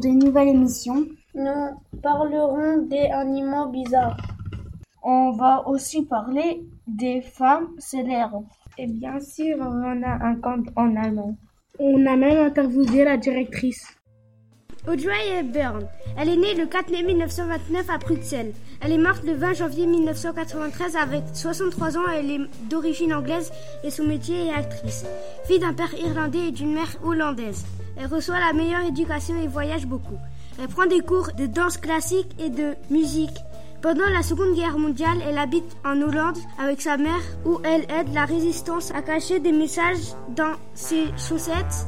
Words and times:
de 0.00 0.08
nouvelles 0.08 0.48
émissions. 0.48 1.06
Nous 1.34 2.00
parlerons 2.02 2.82
des 2.88 3.08
animaux 3.12 3.68
bizarres. 3.68 4.16
On 5.02 5.32
va 5.32 5.66
aussi 5.68 6.04
parler 6.04 6.62
des 6.86 7.20
femmes 7.22 7.68
célèbres. 7.78 8.44
Et 8.78 8.86
bien 8.86 9.20
sûr, 9.20 9.56
on 9.60 10.02
a 10.02 10.24
un 10.24 10.34
conte 10.36 10.68
en 10.76 10.96
allemand. 10.96 11.36
On 11.78 12.06
a 12.06 12.16
même 12.16 12.46
interviewé 12.46 13.04
la 13.04 13.16
directrice. 13.16 13.96
Audrey 14.88 15.38
Hepburn. 15.38 15.86
Elle 16.18 16.30
est 16.30 16.36
née 16.36 16.54
le 16.54 16.66
4 16.66 16.90
mai 16.90 17.02
1929 17.02 17.90
à 17.90 17.98
Bruxelles. 17.98 18.52
Elle 18.80 18.92
est 18.92 18.98
morte 18.98 19.22
le 19.24 19.34
20 19.34 19.52
janvier 19.52 19.86
1993 19.86 20.96
avec 20.96 21.22
63 21.34 21.98
ans. 21.98 22.08
Elle 22.14 22.30
est 22.30 22.40
d'origine 22.70 23.12
anglaise 23.12 23.52
et 23.84 23.90
son 23.90 24.04
métier 24.04 24.46
est 24.46 24.52
actrice. 24.52 25.04
Fille 25.44 25.58
d'un 25.58 25.74
père 25.74 25.94
irlandais 25.94 26.48
et 26.48 26.52
d'une 26.52 26.72
mère 26.72 26.96
hollandaise. 27.04 27.66
Elle 28.00 28.06
reçoit 28.06 28.40
la 28.40 28.54
meilleure 28.54 28.86
éducation 28.86 29.36
et 29.42 29.46
voyage 29.46 29.84
beaucoup. 29.84 30.16
Elle 30.58 30.68
prend 30.68 30.86
des 30.86 31.00
cours 31.00 31.32
de 31.36 31.44
danse 31.44 31.76
classique 31.76 32.34
et 32.38 32.48
de 32.48 32.74
musique. 32.88 33.36
Pendant 33.82 34.08
la 34.10 34.22
Seconde 34.22 34.54
Guerre 34.54 34.78
mondiale, 34.78 35.18
elle 35.28 35.36
habite 35.36 35.76
en 35.84 36.00
Hollande 36.00 36.38
avec 36.58 36.80
sa 36.80 36.96
mère 36.96 37.20
où 37.44 37.58
elle 37.62 37.82
aide 37.90 38.14
la 38.14 38.24
résistance 38.24 38.90
à 38.94 39.02
cacher 39.02 39.38
des 39.38 39.52
messages 39.52 40.14
dans 40.34 40.54
ses 40.72 41.08
chaussettes. 41.18 41.86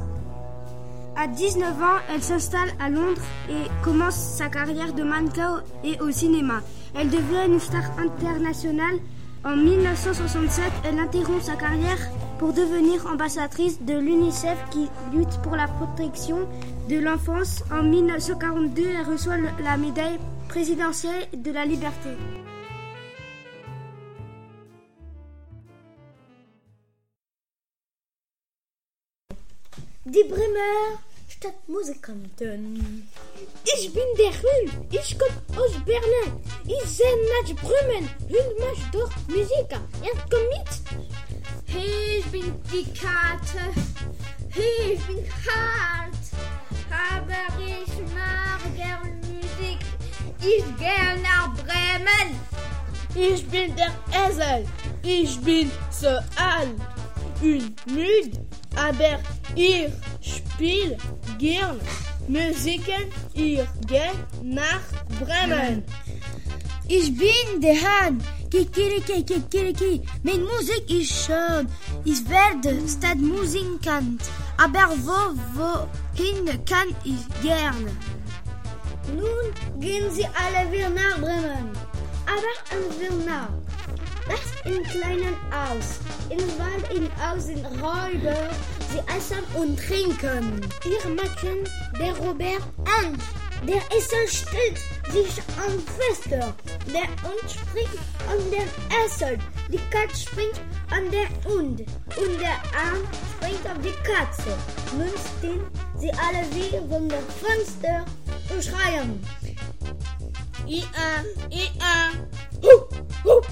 À 1.15 1.25
19 1.25 1.81
ans, 1.81 1.99
elle 2.13 2.21
s'installe 2.21 2.69
à 2.79 2.89
Londres 2.89 3.21
et 3.49 3.83
commence 3.83 4.15
sa 4.15 4.49
carrière 4.49 4.93
de 4.93 5.03
mannequin 5.03 5.63
et 5.83 5.99
au 5.99 6.11
cinéma. 6.11 6.61
Elle 6.93 7.09
devient 7.09 7.47
une 7.47 7.59
star 7.59 7.85
internationale. 7.97 8.99
En 9.43 9.55
1967, 9.55 10.63
elle 10.85 10.99
interrompt 10.99 11.41
sa 11.41 11.55
carrière 11.55 11.97
pour 12.43 12.51
devenir 12.51 13.05
ambassadrice 13.07 13.81
de 13.83 13.93
l'UNICEF 13.93 14.57
qui 14.69 14.89
lutte 15.13 15.41
pour 15.43 15.55
la 15.55 15.65
protection 15.65 16.39
de 16.89 16.97
l'enfance. 16.99 17.63
En 17.71 17.83
1942, 17.83 18.83
elle 18.85 19.09
reçoit 19.09 19.37
la 19.63 19.77
médaille 19.77 20.19
présidentielle 20.49 21.25
de 21.33 21.51
la 21.53 21.63
liberté. 21.63 22.09
Die 30.05 30.23
Bremer 30.25 30.99
Stadtmusikanten. 31.29 33.07
Ich 33.63 33.93
bin 33.93 34.03
der 34.17 34.33
Hund. 34.33 34.93
Ich 34.93 35.17
komme 35.17 35.61
aus 35.61 35.71
Berlin. 35.85 36.41
Ich 36.65 36.89
sehe 36.89 37.05
nach 37.31 37.55
Bremen. 37.61 38.09
Hund 38.27 38.59
macht 38.59 38.93
doch 38.93 39.11
Musik. 39.29 39.71
Er 39.71 40.11
kommt 40.29 40.49
mit. 40.51 41.32
Ich 41.75 42.25
bin 42.25 42.53
die 42.71 42.85
Karte. 42.93 43.59
Ich 44.49 44.99
bin 45.05 45.25
hart. 45.45 46.13
Aber 46.89 47.61
ich 47.61 47.93
mag 48.13 48.61
gern 48.75 49.17
Musik. 49.21 49.79
Ich 50.39 50.63
gehe 50.77 51.21
nach 51.23 51.53
Bremen. 51.55 52.39
Ich 53.15 53.47
bin 53.47 53.75
der 53.75 53.91
Esel. 54.11 54.65
Ich 55.01 55.39
bin 55.41 55.71
so 55.89 56.07
alt 56.07 56.75
und 57.41 57.87
müde. 57.87 58.45
Aber 58.75 59.19
ich 59.55 59.91
spiele 60.21 60.97
gern 61.39 61.79
Musiken. 62.27 63.11
Ich 63.33 63.61
gehe 63.87 64.11
nach 64.43 64.81
Bremen. 65.19 65.83
Ich 66.87 67.17
bin 67.17 67.61
der 67.61 67.75
Hahn. 67.75 68.21
Kikiriki, 68.53 69.25
kikiriki. 69.25 70.01
Meine 70.21 70.43
Musik 70.43 70.87
ist 70.87 71.25
schön. 71.25 71.67
Ich 72.05 72.21
werde 72.29 72.87
Stadtmusikant. 72.87 74.21
Aber 74.57 74.93
wo, 75.05 75.33
wohin 75.57 76.45
kann 76.63 76.89
ich 77.03 77.23
gerne? 77.41 77.89
Nun 79.17 79.81
gehen 79.81 80.05
sie 80.11 80.27
alle 80.27 80.71
wieder 80.71 80.91
nach 80.91 81.17
Bremen. 81.17 81.71
Aber 82.27 82.53
ein 82.69 82.85
Wilna. 82.99 83.49
Das 84.29 84.71
in 84.71 84.83
kleinen 84.83 85.35
Haus. 85.51 85.97
Im 86.29 86.45
Wald, 86.59 86.93
in 86.93 87.09
Haus, 87.25 87.47
in 87.47 87.65
Räuber. 87.81 88.51
Sie 88.91 89.01
essen 89.17 89.43
und 89.55 89.79
trinken. 89.79 90.61
Ihr 90.85 91.09
Mädchen, 91.09 91.67
der 91.99 92.15
Robert 92.17 92.61
Ange. 93.01 93.17
Der 93.67 93.81
Esel 93.97 94.27
stellt 94.27 94.79
sich 95.13 95.43
am 95.57 95.79
Fenster. 95.95 96.55
Der 96.87 97.07
Hund 97.21 97.47
springt 97.47 97.99
an 98.27 98.39
den 98.49 98.67
Esel. 99.05 99.37
Die 99.71 99.79
Katze 99.91 100.21
springt 100.21 100.59
an 100.89 101.11
den 101.11 101.27
Hund. 101.45 101.81
Und 102.17 102.41
der 102.41 102.57
Arm 102.73 103.03
springt 103.35 103.65
auf 103.67 103.79
die 103.83 103.93
Katze. 104.03 104.57
Nun 104.97 105.11
stehen 105.37 105.61
sie 105.99 106.11
alle 106.13 106.43
wie 106.55 106.77
von 106.89 107.07
dem 107.07 107.27
Fenster 107.41 108.05
und 108.49 108.63
schreien. 108.63 109.23
Ia, 110.65 110.81
ia. 111.51 112.09
Hup, 112.63 112.95
hup. 113.23 113.47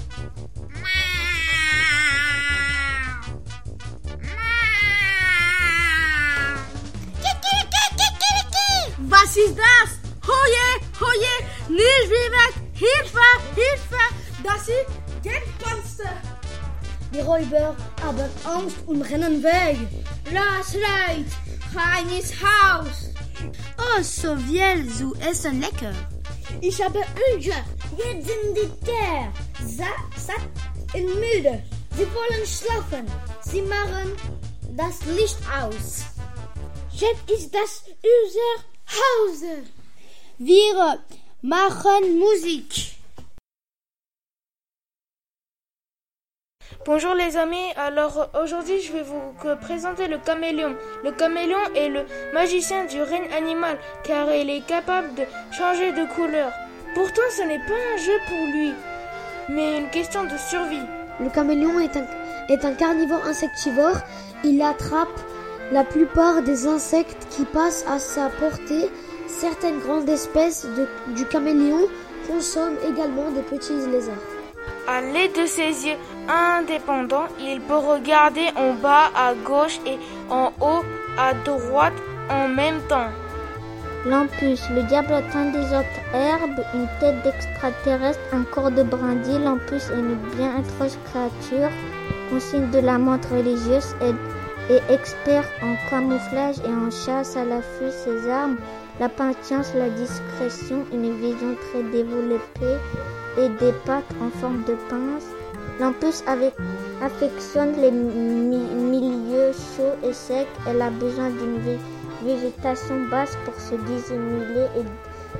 Was 9.08 9.36
ist 9.36 9.56
das? 9.56 10.01
Räuber 17.26 17.76
haben 18.02 18.30
Angst 18.44 18.76
und 18.86 19.02
rennen 19.02 19.42
weg. 19.42 19.78
Los, 20.30 20.74
Leute, 20.74 21.30
rein 21.74 22.08
ins 22.16 22.32
Haus. 22.42 23.10
Oh, 23.78 24.02
so 24.02 24.36
viel 24.36 24.92
zu 24.92 25.14
essen 25.16 25.60
lecker. 25.60 25.92
Ich 26.60 26.82
habe 26.82 27.00
Hunger. 27.00 27.64
Jetzt 27.96 28.26
sind 28.26 28.56
die 28.56 28.84
Tiere 28.84 29.32
satt, 29.64 30.12
satt 30.16 30.94
und 30.94 31.06
müde. 31.14 31.62
Sie 31.96 32.06
wollen 32.14 32.46
schlafen. 32.46 33.06
Sie 33.42 33.62
machen 33.62 34.12
das 34.76 35.04
Licht 35.06 35.38
aus. 35.60 36.04
Jetzt 36.92 37.30
ist 37.30 37.54
das 37.54 37.82
unser 37.86 38.64
Haus. 38.86 39.42
Wir 40.38 40.98
machen 41.42 42.18
Musik. 42.18 42.96
Bonjour 46.84 47.14
les 47.14 47.36
amis, 47.36 47.70
alors 47.76 48.28
aujourd'hui 48.42 48.80
je 48.80 48.92
vais 48.92 49.04
vous 49.04 49.54
présenter 49.60 50.08
le 50.08 50.18
caméléon. 50.18 50.74
Le 51.04 51.12
caméléon 51.12 51.60
est 51.76 51.88
le 51.88 52.00
magicien 52.34 52.86
du 52.86 53.00
règne 53.00 53.32
animal 53.38 53.78
car 54.02 54.34
il 54.34 54.50
est 54.50 54.66
capable 54.66 55.14
de 55.14 55.22
changer 55.52 55.92
de 55.92 56.04
couleur. 56.12 56.50
Pourtant 56.96 57.22
ce 57.36 57.42
n'est 57.42 57.60
pas 57.60 57.80
un 57.94 57.96
jeu 57.98 58.18
pour 58.26 58.46
lui, 58.52 58.72
mais 59.48 59.78
une 59.78 59.90
question 59.90 60.24
de 60.24 60.36
survie. 60.36 60.82
Le 61.20 61.30
caméléon 61.30 61.78
est 61.78 62.64
un, 62.64 62.74
carnivore 62.74 63.24
insectivore. 63.26 63.98
Il 64.42 64.60
attrape 64.60 65.20
la 65.70 65.84
plupart 65.84 66.42
des 66.42 66.66
insectes 66.66 67.28
qui 67.30 67.44
passent 67.44 67.84
à 67.88 68.00
sa 68.00 68.28
portée. 68.28 68.90
Certaines 69.28 69.78
grandes 69.78 70.08
espèces 70.08 70.66
du 71.14 71.26
caméléon 71.26 71.86
consomment 72.26 72.78
également 72.88 73.30
des 73.30 73.42
petits 73.42 73.86
lézards. 73.88 74.31
À 74.88 75.00
l'aide 75.00 75.32
de 75.40 75.46
ses 75.46 75.86
yeux 75.86 75.96
indépendants, 76.28 77.28
il 77.38 77.60
peut 77.60 77.76
regarder 77.76 78.48
en 78.56 78.74
bas 78.74 79.10
à 79.14 79.32
gauche 79.34 79.78
et 79.86 79.96
en 80.28 80.52
haut 80.60 80.84
à 81.16 81.34
droite 81.34 81.92
en 82.28 82.48
même 82.48 82.80
temps. 82.88 83.10
Lampus, 84.04 84.60
le 84.70 84.82
diablotin 84.82 85.52
des 85.52 85.66
autres 85.66 86.02
herbes, 86.12 86.60
une 86.74 86.88
tête 86.98 87.22
d'extraterrestre, 87.22 88.20
un 88.32 88.42
corps 88.42 88.72
de 88.72 88.82
brindille. 88.82 89.38
Lampus 89.38 89.88
est 89.90 90.00
une 90.00 90.16
bien 90.36 90.56
atroce 90.58 90.98
créature, 91.04 91.70
consigne 92.28 92.68
de 92.70 92.80
la 92.80 92.98
montre 92.98 93.28
religieuse 93.30 93.94
et, 94.02 94.74
et 94.74 94.92
expert 94.92 95.44
en 95.62 95.76
camouflage 95.88 96.56
et 96.66 96.74
en 96.74 96.90
chasse 96.90 97.36
à 97.36 97.44
l'affût. 97.44 97.92
Ses 98.04 98.28
armes, 98.28 98.56
la 99.02 99.08
patience, 99.08 99.74
la 99.74 99.90
discrétion, 99.90 100.86
une 100.92 101.12
vision 101.18 101.56
très 101.56 101.82
développée 101.82 102.76
et 103.36 103.48
des 103.48 103.72
pattes 103.84 104.14
en 104.20 104.30
forme 104.38 104.62
de 104.62 104.76
pince. 104.88 105.26
Lampus 105.80 106.22
avec, 106.28 106.54
affectionne 107.02 107.72
les 107.80 107.90
mi 107.90 108.58
milieux 108.92 109.50
chauds 109.52 109.96
et 110.08 110.12
secs. 110.12 110.46
Elle 110.68 110.80
a 110.80 110.90
besoin 110.90 111.30
d'une 111.30 111.58
végétation 112.22 113.08
basse 113.10 113.36
pour 113.44 113.56
se 113.58 113.74
dissimuler 113.90 114.68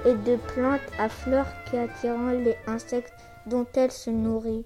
et, 0.09 0.15
de 0.15 0.37
plantes 0.53 0.89
à 0.99 1.09
fleurs 1.09 1.47
qui 1.71 1.77
attirent 1.77 2.33
les 2.33 2.57
insectes 2.67 3.15
dont 3.47 3.67
elle 3.75 3.93
se 3.93 4.11
nourrit. 4.11 4.65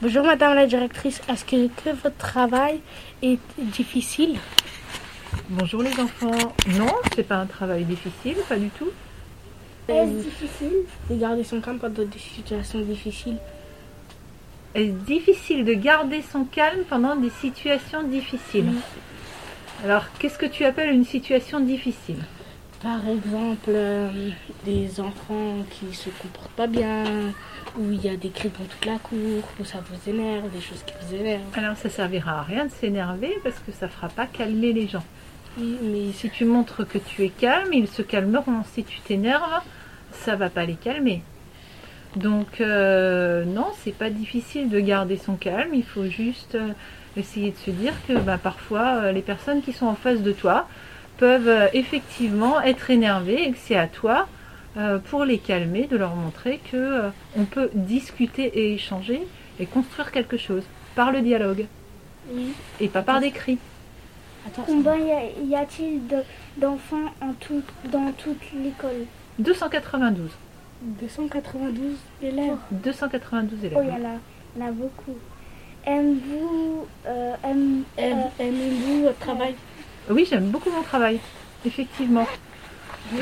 Bonjour 0.00 0.24
Madame 0.24 0.54
la 0.54 0.66
directrice, 0.66 1.20
est-ce 1.28 1.44
que 1.44 1.90
votre 1.90 2.16
travail 2.16 2.80
est 3.20 3.38
difficile? 3.58 4.38
Bonjour 5.48 5.80
les 5.80 6.00
enfants. 6.00 6.52
Non, 6.76 6.92
c'est 7.14 7.22
pas 7.22 7.36
un 7.36 7.46
travail 7.46 7.84
difficile, 7.84 8.34
pas 8.48 8.56
du 8.56 8.68
tout. 8.70 8.90
Est-ce 9.86 10.10
difficile 10.10 10.72
de 11.08 11.14
garder 11.14 11.44
son 11.44 11.60
calme 11.60 11.78
pendant 11.78 11.94
des 12.04 12.18
situations 12.18 12.80
difficiles? 12.80 13.36
Est-ce 14.74 14.90
difficile 15.06 15.64
de 15.64 15.74
garder 15.74 16.22
son 16.22 16.42
calme 16.46 16.82
pendant 16.88 17.14
des 17.14 17.30
situations 17.30 18.02
difficiles? 18.02 18.66
Oui. 18.66 18.80
Alors, 19.84 20.06
qu'est-ce 20.18 20.36
que 20.36 20.46
tu 20.46 20.64
appelles 20.64 20.90
une 20.90 21.04
situation 21.04 21.60
difficile? 21.60 22.24
Par 22.82 23.08
exemple, 23.08 23.68
euh, 23.68 24.30
des 24.64 25.00
enfants 25.00 25.58
qui 25.70 25.94
se 25.94 26.10
comportent 26.10 26.56
pas 26.56 26.66
bien, 26.66 27.04
où 27.78 27.92
il 27.92 28.04
y 28.04 28.08
a 28.08 28.16
des 28.16 28.30
cris 28.30 28.48
dans 28.48 28.64
toute 28.64 28.84
la 28.84 28.98
cour, 28.98 29.44
où 29.60 29.64
ça 29.64 29.78
vous 29.78 30.10
énerve, 30.10 30.50
des 30.50 30.60
choses 30.60 30.82
qui 30.84 30.94
vous 31.00 31.14
énervent. 31.14 31.42
Alors, 31.54 31.76
ça 31.76 31.88
servira 31.88 32.40
à 32.40 32.42
rien 32.42 32.64
de 32.64 32.72
s'énerver 32.72 33.38
parce 33.44 33.60
que 33.60 33.70
ça 33.70 33.86
fera 33.86 34.08
pas 34.08 34.26
calmer 34.26 34.72
les 34.72 34.88
gens. 34.88 35.04
Mais 35.58 36.12
Si 36.12 36.30
tu 36.30 36.44
montres 36.44 36.86
que 36.86 36.98
tu 36.98 37.22
es 37.24 37.28
calme, 37.30 37.72
ils 37.72 37.88
se 37.88 38.02
calmeront. 38.02 38.62
Si 38.74 38.84
tu 38.84 39.00
t'énerves, 39.00 39.62
ça 40.12 40.36
va 40.36 40.50
pas 40.50 40.64
les 40.64 40.74
calmer. 40.74 41.22
Donc 42.14 42.60
euh, 42.60 43.44
non, 43.44 43.66
c'est 43.82 43.94
pas 43.94 44.10
difficile 44.10 44.68
de 44.70 44.80
garder 44.80 45.16
son 45.16 45.34
calme. 45.34 45.74
Il 45.74 45.84
faut 45.84 46.06
juste 46.06 46.54
euh, 46.54 46.68
essayer 47.16 47.50
de 47.50 47.56
se 47.56 47.70
dire 47.70 47.92
que 48.08 48.14
bah, 48.14 48.38
parfois 48.38 48.96
euh, 49.02 49.12
les 49.12 49.20
personnes 49.22 49.62
qui 49.62 49.72
sont 49.72 49.86
en 49.86 49.94
face 49.94 50.22
de 50.22 50.32
toi 50.32 50.66
peuvent 51.18 51.70
effectivement 51.74 52.60
être 52.62 52.90
énervées 52.90 53.48
et 53.48 53.52
que 53.52 53.58
c'est 53.58 53.76
à 53.76 53.86
toi 53.86 54.28
euh, 54.76 54.98
pour 54.98 55.24
les 55.24 55.38
calmer 55.38 55.86
de 55.90 55.96
leur 55.96 56.14
montrer 56.14 56.60
que 56.70 56.76
euh, 56.76 57.08
on 57.36 57.44
peut 57.44 57.70
discuter 57.74 58.44
et 58.44 58.74
échanger 58.74 59.26
et 59.58 59.66
construire 59.66 60.10
quelque 60.12 60.36
chose 60.36 60.62
par 60.94 61.12
le 61.12 61.20
dialogue 61.22 61.66
Oui. 62.32 62.52
et 62.80 62.88
pas 62.88 63.02
par 63.02 63.20
des 63.20 63.30
cris. 63.30 63.58
Combien 64.66 64.94
y 65.44 65.54
a-t-il 65.54 66.06
de- 66.06 66.22
d'enfants 66.56 67.10
en 67.20 67.32
tout, 67.40 67.62
dans 67.90 68.12
toute 68.12 68.40
l'école 68.62 69.06
292. 69.38 70.30
292 71.00 71.96
élèves. 72.22 72.56
292 72.70 73.64
élèves. 73.64 73.78
Oh, 73.78 73.82
il 73.82 73.88
y 73.88 73.92
en 73.92 74.08
a, 74.08 74.18
il 74.56 74.60
y 74.60 74.64
en 74.64 74.68
a 74.68 74.70
beaucoup. 74.72 75.16
Aime-vous 75.84 76.86
euh, 77.06 77.34
aime, 77.44 77.82
Aime- 77.96 78.18
euh, 78.40 78.42
Aimez-vous 78.44 79.02
votre 79.04 79.18
travail? 79.18 79.54
Oui, 80.10 80.26
j'aime 80.28 80.48
beaucoup 80.50 80.70
mon 80.70 80.82
travail, 80.82 81.20
effectivement. 81.64 82.26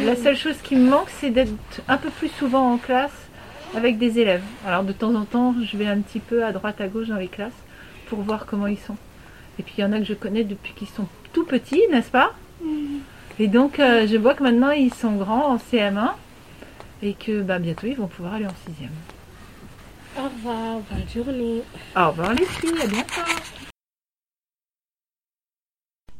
La 0.02 0.16
seule 0.16 0.36
chose 0.36 0.56
qui 0.62 0.76
me 0.76 0.88
manque, 0.88 1.10
c'est 1.20 1.30
d'être 1.30 1.52
un 1.88 1.98
peu 1.98 2.08
plus 2.10 2.28
souvent 2.28 2.72
en 2.72 2.78
classe 2.78 3.12
avec 3.74 3.98
des 3.98 4.18
élèves. 4.18 4.42
Alors 4.66 4.82
de 4.82 4.92
temps 4.92 5.14
en 5.14 5.24
temps, 5.24 5.54
je 5.62 5.76
vais 5.76 5.86
un 5.86 6.00
petit 6.00 6.20
peu 6.20 6.44
à 6.44 6.52
droite, 6.52 6.80
à 6.80 6.88
gauche 6.88 7.08
dans 7.08 7.16
les 7.16 7.28
classes 7.28 7.52
pour 8.06 8.20
voir 8.20 8.46
comment 8.46 8.66
ils 8.66 8.78
sont. 8.78 8.96
Et 9.58 9.62
puis 9.62 9.74
il 9.78 9.80
y 9.82 9.84
en 9.84 9.92
a 9.92 9.98
que 9.98 10.04
je 10.04 10.14
connais 10.14 10.44
depuis 10.44 10.72
qu'ils 10.74 10.88
sont 10.88 11.06
tout 11.32 11.44
petits, 11.44 11.82
n'est-ce 11.90 12.10
pas 12.10 12.34
Et 13.38 13.46
donc 13.48 13.78
euh, 13.78 14.06
je 14.06 14.16
vois 14.16 14.34
que 14.34 14.42
maintenant 14.42 14.70
ils 14.70 14.92
sont 14.92 15.12
grands 15.16 15.52
en 15.54 15.56
CM1 15.58 16.12
et 17.02 17.14
que 17.14 17.40
bah, 17.42 17.58
bientôt 17.58 17.86
ils 17.86 17.96
vont 17.96 18.06
pouvoir 18.08 18.34
aller 18.34 18.46
en 18.46 18.54
sixième. 18.66 18.92
Au 20.18 20.22
revoir, 20.24 20.78
bonne 20.90 21.08
journée. 21.24 21.62
Au 21.96 22.08
revoir 22.10 22.34
les 22.34 22.46
filles, 22.46 22.80
à 22.82 22.86
bientôt 22.86 23.20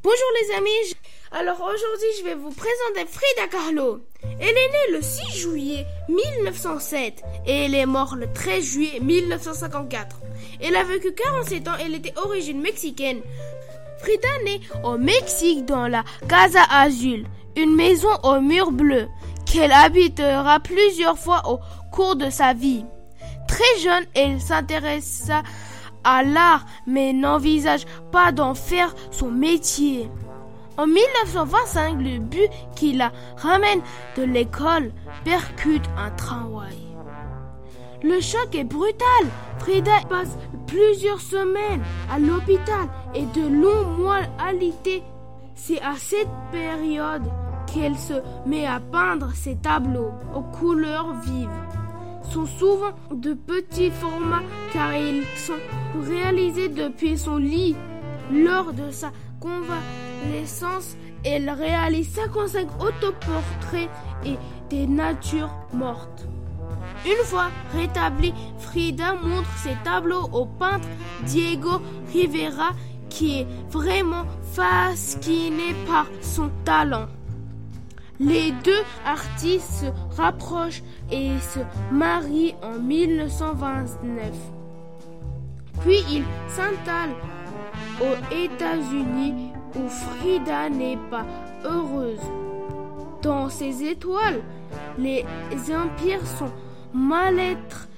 Bonjour 0.02 0.31
les 0.42 0.56
amis, 0.56 0.70
je- 0.90 0.94
alors 1.32 1.60
aujourd'hui 1.60 2.08
je 2.18 2.24
vais 2.24 2.34
vous 2.34 2.50
présenter 2.50 3.10
Frida 3.10 3.48
Kahlo. 3.50 4.00
Elle 4.40 4.48
est 4.48 4.52
née 4.52 4.96
le 4.96 5.02
6 5.02 5.38
juillet 5.38 5.86
1907 6.08 7.22
et 7.46 7.64
elle 7.64 7.74
est 7.74 7.86
morte 7.86 8.16
le 8.16 8.32
13 8.32 8.64
juillet 8.64 9.00
1954. 9.00 10.16
Elle 10.60 10.76
a 10.76 10.84
vécu 10.84 11.12
47 11.12 11.68
ans, 11.68 11.72
elle 11.80 11.94
était 11.94 12.12
d'origine 12.12 12.60
mexicaine. 12.60 13.20
Frida 13.98 14.28
naît 14.44 14.60
au 14.84 14.98
Mexique 14.98 15.64
dans 15.64 15.88
la 15.88 16.04
Casa 16.28 16.62
Azul, 16.70 17.26
une 17.56 17.74
maison 17.74 18.14
aux 18.22 18.40
murs 18.40 18.72
bleus 18.72 19.08
qu'elle 19.46 19.72
habitera 19.72 20.60
plusieurs 20.60 21.18
fois 21.18 21.42
au 21.48 21.58
cours 21.90 22.16
de 22.16 22.30
sa 22.30 22.52
vie. 22.52 22.84
Très 23.48 23.80
jeune, 23.82 24.04
elle 24.14 24.40
s'intéressa 24.40 25.42
à 26.04 26.22
l'art 26.22 26.66
mais 26.86 27.12
n'envisage 27.12 27.86
pas 28.12 28.30
d'en 28.30 28.54
faire 28.54 28.94
son 29.10 29.30
métier. 29.30 30.08
En 30.76 30.86
1925, 30.86 32.00
le 32.00 32.18
but 32.18 32.50
qui 32.74 32.94
la 32.94 33.12
ramène 33.36 33.80
de 34.16 34.22
l'école 34.24 34.90
percute 35.24 35.84
un 35.96 36.10
tramway. 36.10 36.74
Le 38.02 38.20
choc 38.20 38.54
est 38.54 38.64
brutal. 38.64 39.24
Frida 39.58 40.00
passe 40.08 40.36
plusieurs 40.66 41.20
semaines 41.20 41.82
à 42.10 42.18
l'hôpital 42.18 42.88
et 43.14 43.24
de 43.24 43.46
longs 43.46 43.88
mois 43.98 44.22
alités. 44.38 45.02
C'est 45.54 45.80
à 45.80 45.94
cette 45.96 46.28
période 46.50 47.22
qu'elle 47.72 47.96
se 47.96 48.14
met 48.46 48.66
à 48.66 48.80
peindre 48.80 49.30
ses 49.34 49.56
tableaux 49.56 50.12
aux 50.34 50.42
couleurs 50.42 51.14
vives 51.20 51.48
sont 52.30 52.46
souvent 52.46 52.92
de 53.12 53.34
petits 53.34 53.90
formats 53.90 54.42
car 54.72 54.94
ils 54.96 55.24
sont 55.36 55.60
réalisés 56.08 56.68
depuis 56.68 57.16
son 57.16 57.36
lit. 57.36 57.76
Lors 58.32 58.72
de 58.72 58.90
sa 58.90 59.12
convalescence, 59.38 60.03
elle 61.24 61.50
réalise 61.50 62.12
55 62.12 62.68
autoportraits 62.80 63.88
et 64.24 64.36
des 64.68 64.86
natures 64.86 65.50
mortes. 65.72 66.26
Une 67.06 67.24
fois 67.24 67.50
rétablie, 67.74 68.34
Frida 68.58 69.14
montre 69.14 69.50
ses 69.58 69.76
tableaux 69.84 70.28
au 70.32 70.46
peintre 70.46 70.88
Diego 71.24 71.80
Rivera 72.12 72.70
qui 73.08 73.40
est 73.40 73.46
vraiment 73.70 74.24
fasciné 74.52 75.74
par 75.86 76.06
son 76.20 76.50
talent. 76.64 77.06
Les 78.20 78.52
deux 78.64 78.82
artistes 79.04 79.84
se 79.84 80.16
rapprochent 80.16 80.82
et 81.10 81.30
se 81.40 81.60
marient 81.92 82.54
en 82.62 82.78
1929. 82.78 84.32
Puis 85.80 86.02
ils 86.10 86.24
s'installent 86.48 87.16
aux 88.00 88.34
États-Unis 88.34 89.44
où 89.76 89.88
Frida 89.88 90.68
n'est 90.70 90.98
pas 91.10 91.24
heureuse. 91.64 92.20
Dans 93.22 93.48
ces 93.48 93.84
étoiles, 93.84 94.40
les 94.98 95.24
empires 95.74 96.26
sont 96.26 96.52
mal-être 96.92 97.88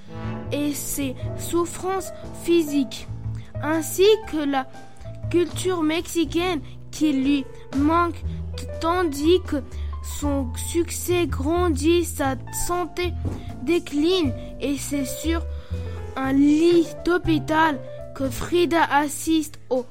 et 0.52 0.72
ses 0.72 1.16
souffrances 1.38 2.12
physiques, 2.42 3.08
ainsi 3.62 4.06
que 4.30 4.38
la 4.38 4.66
culture 5.30 5.82
mexicaine 5.82 6.60
qui 6.90 7.12
lui 7.12 7.44
manque, 7.76 8.22
tandis 8.80 9.40
que 9.46 9.56
son 10.02 10.46
succès 10.70 11.26
grandit, 11.26 12.04
sa 12.04 12.36
santé 12.66 13.12
décline 13.62 14.32
et 14.60 14.76
c'est 14.78 15.04
sur 15.04 15.42
un 16.16 16.32
lit 16.32 16.86
d'hôpital 17.04 17.78
que 18.14 18.30
Frida 18.30 18.84
assiste 18.84 19.58
au 19.68 19.84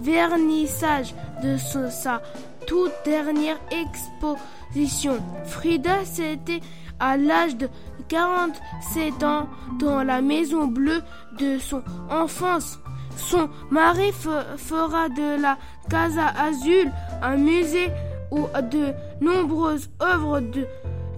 vernissage 0.00 1.14
de 1.42 1.56
sa 1.90 2.22
toute 2.66 2.92
dernière 3.04 3.58
exposition. 3.70 5.18
Frida, 5.46 6.04
c'était 6.04 6.60
à 7.00 7.16
l'âge 7.16 7.56
de 7.56 7.68
47 8.08 9.22
ans 9.22 9.48
dans 9.80 10.02
la 10.02 10.20
maison 10.20 10.66
bleue 10.66 11.02
de 11.38 11.58
son 11.58 11.82
enfance. 12.10 12.78
Son 13.16 13.48
mari 13.70 14.10
fe- 14.10 14.56
fera 14.56 15.08
de 15.08 15.40
la 15.40 15.58
Casa 15.90 16.26
Azul 16.38 16.90
un 17.22 17.36
musée 17.36 17.88
où 18.30 18.46
de 18.72 18.92
nombreuses 19.20 19.90
œuvres 20.02 20.40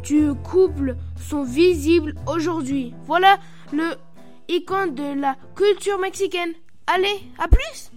du 0.03 0.33
couple 0.51 0.97
sont 1.19 1.43
visibles 1.43 2.15
aujourd'hui. 2.27 2.95
Voilà 3.07 3.37
le 3.73 3.95
icône 4.49 4.95
de 4.95 5.21
la 5.21 5.37
culture 5.55 5.99
mexicaine. 5.99 6.53
Allez, 6.87 7.21
à 7.39 7.47
plus 7.49 7.91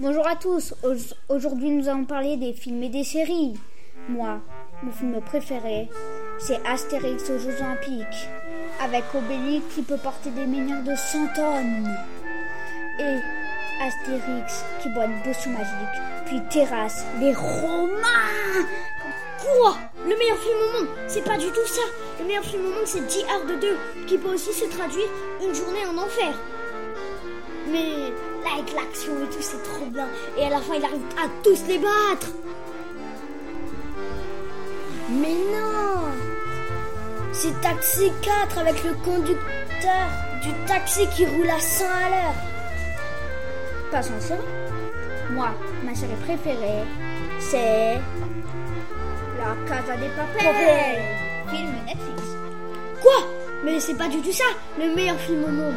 Bonjour 0.00 0.26
à 0.26 0.36
tous. 0.36 0.74
Au- 0.82 1.34
Aujourd'hui, 1.34 1.70
nous 1.70 1.88
allons 1.88 2.04
parler 2.04 2.36
des 2.36 2.52
films 2.52 2.82
et 2.82 2.88
des 2.88 3.04
séries. 3.04 3.54
Moi, 4.08 4.38
mon 4.82 4.92
film 4.92 5.20
préféré, 5.20 5.88
c'est 6.38 6.58
Astérix 6.66 7.28
aux 7.30 7.38
Jeux 7.38 7.56
Olympiques, 7.60 8.28
avec 8.82 9.04
Obélix 9.14 9.74
qui 9.74 9.82
peut 9.82 9.98
porter 9.98 10.30
des 10.30 10.46
millions 10.46 10.82
de 10.82 10.94
100 10.94 11.18
tonnes, 11.36 11.94
et 12.98 13.18
Astérix 13.84 14.64
qui 14.82 14.88
boit 14.90 15.04
une 15.04 15.22
potion 15.22 15.50
magique, 15.50 16.00
puis 16.26 16.40
terrasse 16.50 17.04
les 17.20 17.34
Romains. 17.34 18.64
Quoi? 19.38 19.76
Le 20.06 20.16
meilleur 20.16 20.38
film 20.38 20.56
au 20.56 20.78
monde? 20.80 20.88
C'est 21.08 21.24
pas 21.24 21.36
du 21.36 21.46
tout 21.46 21.66
ça. 21.66 21.82
Le 22.20 22.26
meilleur 22.26 22.44
film 22.44 22.62
au 22.66 22.70
monde, 22.70 22.86
c'est 22.86 23.06
Die 23.06 23.24
Hard 23.24 23.60
2, 23.60 23.76
qui 24.06 24.16
peut 24.18 24.32
aussi 24.34 24.52
se 24.52 24.64
traduire 24.64 25.08
une 25.42 25.54
journée 25.54 25.84
en 25.86 25.96
enfer. 25.98 26.32
Mais 27.70 28.12
là, 28.44 28.50
avec 28.58 28.74
l'action 28.74 29.12
et 29.22 29.26
tout, 29.34 29.40
c'est 29.42 29.62
trop 29.62 29.86
bien. 29.86 30.08
Et 30.38 30.44
à 30.44 30.50
la 30.50 30.60
fin, 30.60 30.74
il 30.74 30.84
arrive 30.84 31.02
à 31.16 31.28
tous 31.42 31.66
les 31.68 31.78
battre. 31.78 32.28
Mais 35.10 35.34
non 35.34 36.02
C'est 37.32 37.60
Taxi 37.60 38.12
4 38.22 38.58
avec 38.58 38.84
le 38.84 38.94
conducteur 39.04 40.08
du 40.42 40.52
taxi 40.66 41.06
qui 41.08 41.26
roule 41.26 41.50
à 41.50 41.58
100 41.58 41.84
à 41.84 42.10
l'heure. 42.10 42.34
Passons 43.90 44.14
en 44.16 44.20
série. 44.20 44.40
Moi, 45.32 45.50
ma 45.84 45.94
série 45.94 46.14
préférée, 46.24 46.84
c'est 47.38 48.00
La 49.38 49.56
Casa 49.68 49.96
des 49.96 50.08
Papel. 50.08 51.02
Film 51.48 51.72
Netflix. 51.86 52.22
Quoi? 53.02 53.39
Mais 53.64 53.78
c'est 53.78 53.94
pas 53.96 54.08
du 54.08 54.20
tout 54.20 54.32
ça, 54.32 54.44
le 54.78 54.94
meilleur 54.94 55.18
film 55.18 55.44
au 55.44 55.48
monde. 55.48 55.74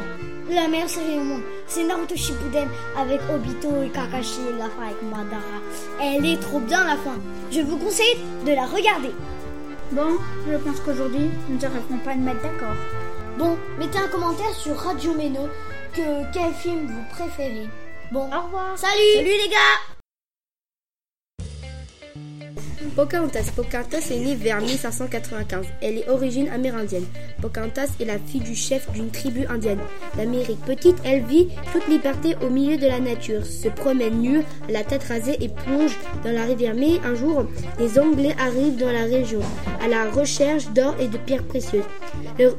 La 0.50 0.68
meilleure 0.68 0.90
série 0.90 1.20
au 1.20 1.24
monde. 1.24 1.42
c'est 1.68 1.84
Naruto 1.84 2.16
Shippuden 2.16 2.68
avec 2.98 3.22
Obito 3.34 3.82
et 3.82 3.90
Kakashi 3.90 4.42
et 4.50 4.58
la 4.58 4.66
fin 4.66 4.84
avec 4.88 5.02
Madara. 5.04 5.60
Elle 6.02 6.26
est 6.26 6.40
trop 6.42 6.60
bien 6.60 6.84
la 6.86 6.98
fin. 6.98 7.18
Je 7.52 7.62
vous 7.62 7.78
conseille 7.78 8.18
de 8.46 8.52
la 8.52 8.66
regarder. 8.66 9.12
Bon, 9.92 10.18
je 10.50 10.58
pense 10.58 10.80
qu'aujourd'hui, 10.82 11.30
nous 11.50 11.60
n'arriverons 11.60 11.98
pas 12.04 12.12
à 12.12 12.16
nous 12.16 12.24
mettre 12.24 12.42
d'accord. 12.42 12.76
Bon, 13.38 13.58
mettez 13.80 14.00
un 14.00 14.08
commentaire 14.08 14.54
sur 14.54 14.76
Radio 14.76 15.14
Meno 15.14 15.48
que 15.94 16.32
quel 16.34 16.54
film 16.54 16.88
vous 16.88 17.16
préférez. 17.16 17.68
Bon, 18.12 18.28
au 18.28 18.46
revoir. 18.46 18.78
Salut 18.78 19.16
Salut 19.16 19.28
les 19.28 19.50
gars 19.50 19.93
Pocahontas. 22.96 23.52
Pocahontas 23.56 24.12
est 24.12 24.20
née 24.20 24.36
vers 24.36 24.62
1595. 24.62 25.66
Elle 25.82 25.98
est 25.98 26.10
origine 26.10 26.48
amérindienne. 26.50 27.06
Pocahontas 27.42 27.90
est 28.00 28.06
la 28.06 28.20
fille 28.20 28.42
du 28.42 28.56
chef 28.56 28.92
d'une 28.92 29.10
tribu 29.10 29.46
indienne 29.48 29.80
d'Amérique. 30.16 30.60
Petite, 30.66 30.98
elle 31.04 31.24
vit 31.24 31.48
toute 31.72 31.88
liberté 31.88 32.36
au 32.42 32.50
milieu 32.50 32.78
de 32.78 32.88
la 32.88 33.00
nature, 33.00 33.46
se 33.46 33.68
promène 33.68 34.22
nue, 34.22 34.42
la 34.70 34.84
tête 34.84 35.04
rasée 35.04 35.38
et 35.42 35.50
plonge 35.50 35.98
dans 36.24 36.32
la 36.32 36.46
rivière. 36.46 36.76
Mais 36.76 37.00
un 37.04 37.16
jour, 37.16 37.46
les 37.80 37.98
Anglais 37.98 38.36
arrivent 38.40 38.78
dans 38.78 38.92
la 38.92 39.04
région 39.04 39.42
à 39.84 39.88
la 39.88 40.10
recherche 40.10 40.70
d'or 40.70 40.96
et 41.00 41.08
de 41.08 41.18
pierres 41.18 41.44
précieuses. 41.44 41.84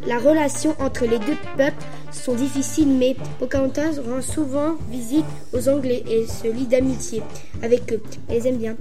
la 0.07 0.19
relation 0.19 0.75
entre 0.79 1.05
les 1.07 1.19
deux 1.19 1.37
peuples 1.57 1.83
sont 2.13 2.35
difficiles, 2.35 2.89
mais 2.89 3.17
Pocahontas 3.39 4.01
rend 4.07 4.21
souvent 4.21 4.75
visite 4.91 5.25
aux 5.53 5.69
Anglais 5.69 6.05
et 6.09 6.27
se 6.27 6.49
lie 6.49 6.67
d'amitié 6.67 7.23
avec 7.63 7.93
eux. 7.93 8.03
Elle 8.29 8.37
les 8.37 8.49
aime 8.49 8.57
bien. 8.57 8.77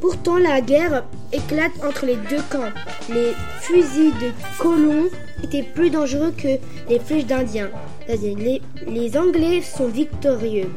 Pourtant, 0.00 0.36
la 0.36 0.60
guerre 0.60 1.04
éclate 1.32 1.72
entre 1.84 2.06
les 2.06 2.16
deux 2.16 2.42
camps. 2.50 2.70
Les 3.08 3.32
fusils 3.60 4.12
de 4.14 4.30
colons 4.58 5.08
étaient 5.42 5.62
plus 5.62 5.90
dangereux 5.90 6.32
que 6.36 6.58
les 6.88 6.98
flèches 6.98 7.26
d'Indiens. 7.26 7.70
Les, 8.08 9.16
Anglais 9.16 9.62
sont 9.62 9.88
victorieux 9.88 10.68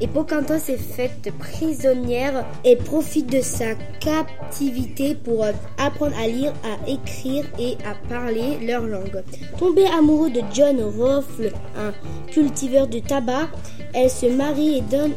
et 0.00 0.06
Pocahontas 0.06 0.68
est 0.68 0.76
faite 0.76 1.32
prisonnière 1.38 2.44
et 2.64 2.76
profite 2.76 3.32
de 3.32 3.40
sa 3.40 3.74
captivité 4.00 5.14
pour 5.14 5.44
apprendre 5.78 6.16
à 6.18 6.26
lire, 6.26 6.52
à 6.64 6.88
écrire 6.88 7.44
et 7.58 7.76
à 7.86 7.94
parler 8.08 8.58
leur 8.66 8.82
langue. 8.82 9.22
Tombée 9.58 9.86
amoureuse 9.86 10.32
de 10.32 10.42
John 10.52 10.80
Roffle, 10.82 11.52
un 11.76 11.92
cultiveur 12.30 12.86
de 12.86 12.98
tabac, 12.98 13.48
elle 13.94 14.10
se 14.10 14.26
marie 14.26 14.78
et 14.78 14.80
donne 14.82 15.14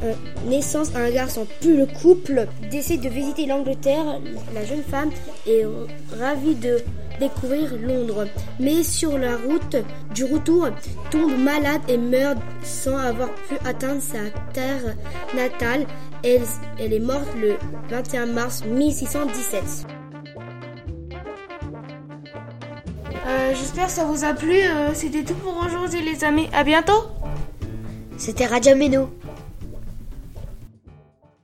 naissance 0.47 0.95
à 0.95 0.99
un 0.99 1.11
garçon. 1.11 1.45
Puis 1.59 1.75
le 1.75 1.85
couple 1.85 2.47
décide 2.69 3.01
de 3.01 3.09
visiter 3.09 3.45
l'Angleterre. 3.45 4.19
La 4.53 4.65
jeune 4.65 4.83
femme 4.83 5.09
est 5.47 5.65
ravie 6.19 6.55
de 6.55 6.77
découvrir 7.21 7.69
Londres. 7.77 8.27
Mais 8.59 8.83
sur 8.83 9.17
la 9.17 9.37
route 9.37 9.77
du 10.13 10.25
retour, 10.25 10.69
tombe 11.11 11.37
malade 11.37 11.81
et 11.87 11.97
meurt 11.97 12.37
sans 12.63 12.97
avoir 12.97 13.33
pu 13.33 13.55
atteindre 13.65 14.01
sa 14.01 14.29
terre 14.53 14.95
natale. 15.35 15.85
Elle, 16.23 16.93
est 16.93 16.99
morte 16.99 17.27
le 17.39 17.55
21 17.89 18.27
mars 18.27 18.63
1617. 18.65 19.63
Euh, 23.27 23.53
J'espère 23.55 23.85
que 23.85 23.91
ça 23.91 24.03
vous 24.05 24.23
a 24.23 24.33
plu. 24.33 24.53
Euh, 24.53 24.93
C'était 24.93 25.23
tout 25.23 25.35
pour 25.35 25.55
aujourd'hui 25.65 26.01
les 26.03 26.23
amis. 26.23 26.47
À 26.53 26.63
bientôt 26.63 27.03
c'était 28.21 28.45
Radio 28.45 28.75
Meno. 28.75 29.09